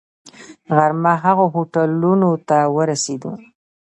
[0.75, 3.31] غرمه هغو هوټلونو ته ورسېدو.